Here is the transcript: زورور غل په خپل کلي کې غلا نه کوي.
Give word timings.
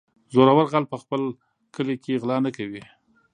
زورور 0.33 0.65
غل 0.71 0.85
په 0.91 0.97
خپل 1.03 1.21
کلي 1.75 1.95
کې 2.03 2.19
غلا 2.21 2.37
نه 2.45 2.51
کوي. 2.57 2.83